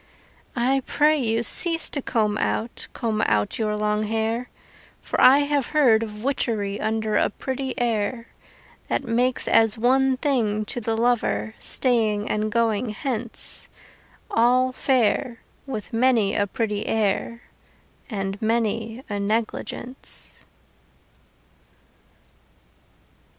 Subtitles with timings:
[0.55, 4.49] I pray you, cease to comb out, Comb out your long hair,
[4.99, 8.25] For I have heard of witchery Under a pretty air,
[8.87, 13.69] That makes as one thing to the lover Staying and going hence,
[14.31, 17.43] All fair, with many a pretty air
[18.09, 20.45] And many a negligence.